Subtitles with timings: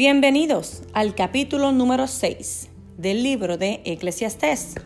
[0.00, 4.76] Bienvenidos al capítulo número 6 del libro de Eclesiastés.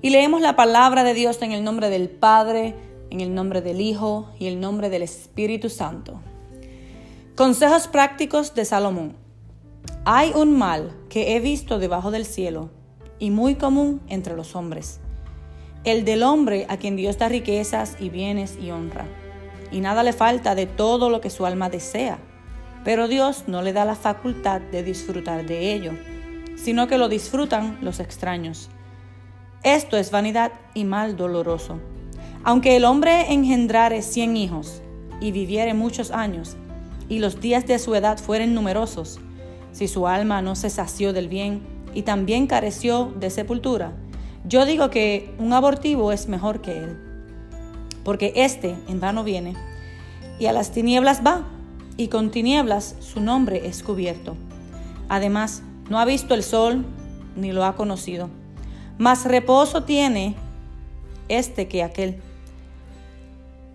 [0.00, 2.76] Y leemos la palabra de Dios en el nombre del Padre,
[3.10, 6.20] en el nombre del Hijo y el nombre del Espíritu Santo.
[7.34, 9.16] Consejos prácticos de Salomón.
[10.04, 12.70] Hay un mal que he visto debajo del cielo
[13.18, 15.00] y muy común entre los hombres.
[15.82, 19.08] El del hombre a quien Dios da riquezas y bienes y honra.
[19.72, 22.20] Y nada le falta de todo lo que su alma desea
[22.84, 25.92] pero Dios no le da la facultad de disfrutar de ello,
[26.56, 28.68] sino que lo disfrutan los extraños.
[29.62, 31.78] Esto es vanidad y mal doloroso.
[32.44, 34.80] Aunque el hombre engendrare cien hijos
[35.20, 36.56] y viviere muchos años,
[37.08, 39.20] y los días de su edad fueren numerosos,
[39.72, 43.92] si su alma no se sació del bien y también careció de sepultura,
[44.44, 46.98] yo digo que un abortivo es mejor que él,
[48.04, 49.54] porque éste en vano viene
[50.38, 51.44] y a las tinieblas va
[51.96, 54.36] y con tinieblas su nombre es cubierto.
[55.08, 56.84] Además, no ha visto el sol
[57.36, 58.30] ni lo ha conocido.
[58.98, 60.36] Más reposo tiene
[61.28, 62.20] este que aquel.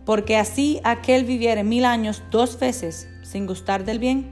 [0.05, 4.31] Porque así aquel viviere mil años dos veces sin gustar del bien,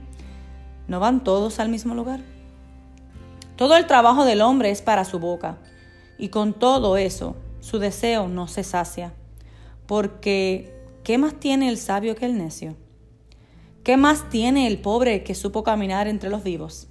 [0.86, 2.20] ¿no van todos al mismo lugar?
[3.56, 5.58] Todo el trabajo del hombre es para su boca,
[6.16, 9.12] y con todo eso su deseo no se sacia,
[9.86, 12.76] porque ¿qué más tiene el sabio que el necio?
[13.84, 16.88] ¿Qué más tiene el pobre que supo caminar entre los vivos?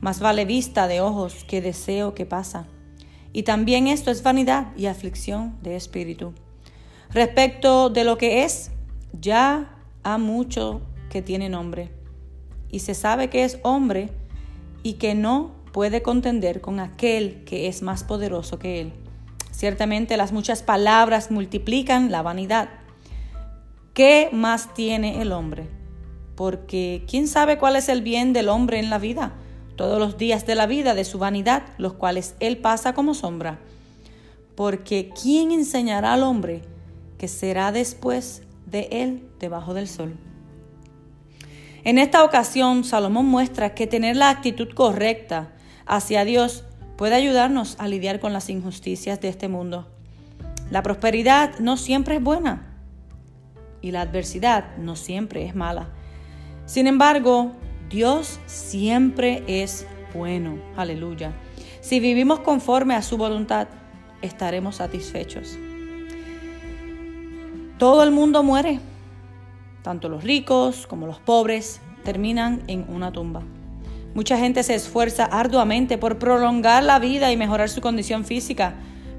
[0.00, 2.68] Más vale vista de ojos que deseo que pasa.
[3.32, 6.32] Y también esto es vanidad y aflicción de espíritu.
[7.10, 8.70] Respecto de lo que es,
[9.20, 11.90] ya ha mucho que tiene nombre.
[12.70, 14.10] Y se sabe que es hombre
[14.84, 18.92] y que no puede contender con aquel que es más poderoso que él.
[19.50, 22.68] Ciertamente las muchas palabras multiplican la vanidad.
[23.94, 25.66] ¿Qué más tiene el hombre?
[26.34, 29.34] Porque ¿quién sabe cuál es el bien del hombre en la vida?
[29.76, 33.58] Todos los días de la vida de su vanidad, los cuales él pasa como sombra.
[34.54, 36.62] Porque ¿quién enseñará al hombre
[37.18, 40.16] que será después de él debajo del sol?
[41.82, 45.52] En esta ocasión, Salomón muestra que tener la actitud correcta
[45.86, 46.64] hacia Dios
[46.96, 49.88] puede ayudarnos a lidiar con las injusticias de este mundo.
[50.70, 52.74] La prosperidad no siempre es buena
[53.82, 55.90] y la adversidad no siempre es mala.
[56.66, 57.52] Sin embargo,
[57.90, 60.56] Dios siempre es bueno.
[60.76, 61.32] Aleluya.
[61.80, 63.68] Si vivimos conforme a su voluntad,
[64.22, 65.58] estaremos satisfechos.
[67.78, 68.80] Todo el mundo muere.
[69.82, 73.42] Tanto los ricos como los pobres terminan en una tumba.
[74.14, 78.74] Mucha gente se esfuerza arduamente por prolongar la vida y mejorar su condición física,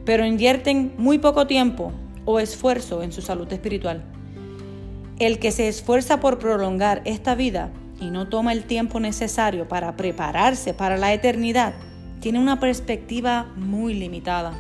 [0.06, 1.92] pero invierten muy poco tiempo
[2.24, 4.04] o esfuerzo en su salud espiritual.
[5.18, 7.72] El que se esfuerza por prolongar esta vida
[8.02, 11.74] y no toma el tiempo necesario para prepararse para la eternidad,
[12.20, 14.54] tiene una perspectiva muy limitada.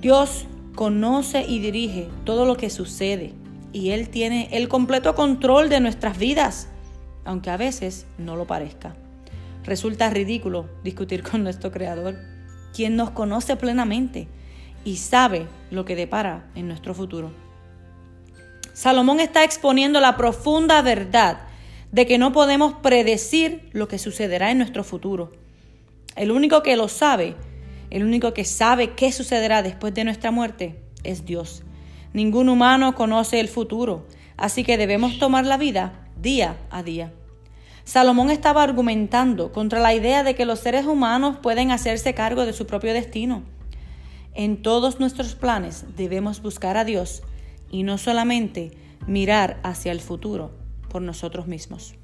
[0.00, 3.34] Dios conoce y dirige todo lo que sucede
[3.72, 6.68] y Él tiene el completo control de nuestras vidas,
[7.24, 8.94] aunque a veces no lo parezca.
[9.64, 12.16] Resulta ridículo discutir con nuestro Creador,
[12.74, 14.26] quien nos conoce plenamente
[14.84, 17.51] y sabe lo que depara en nuestro futuro.
[18.72, 21.40] Salomón está exponiendo la profunda verdad
[21.90, 25.30] de que no podemos predecir lo que sucederá en nuestro futuro.
[26.16, 27.36] El único que lo sabe,
[27.90, 31.64] el único que sabe qué sucederá después de nuestra muerte, es Dios.
[32.14, 34.06] Ningún humano conoce el futuro,
[34.38, 37.12] así que debemos tomar la vida día a día.
[37.84, 42.52] Salomón estaba argumentando contra la idea de que los seres humanos pueden hacerse cargo de
[42.54, 43.42] su propio destino.
[44.34, 47.22] En todos nuestros planes debemos buscar a Dios
[47.72, 48.70] y no solamente
[49.08, 50.52] mirar hacia el futuro
[50.88, 51.96] por nosotros mismos.